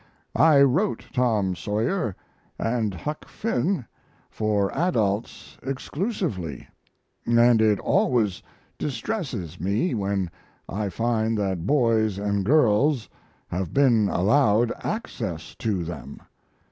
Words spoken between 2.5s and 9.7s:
& Huck Finn for adults exclusively, & it always distresses